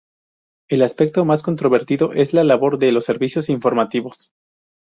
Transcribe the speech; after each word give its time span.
El 0.67 0.81
aspecto 0.81 1.25
más 1.25 1.43
controvertido 1.43 2.13
es 2.13 2.33
la 2.33 2.43
labor 2.43 2.79
de 2.79 2.91
los 2.91 3.05
servicios 3.05 3.49
informativos. 3.49 4.31